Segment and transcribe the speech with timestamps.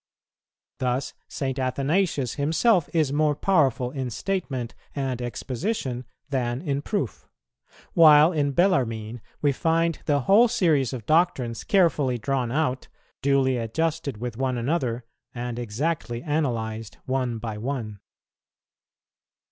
[0.79, 1.59] Thus St.
[1.59, 7.27] Athanasius himself is more powerful in statement and exposition than in proof;
[7.93, 12.87] while in Bellarmine we find the whole series of doctrines carefully drawn out,
[13.21, 17.99] duly adjusted with one another, and exactly analyzed one by one.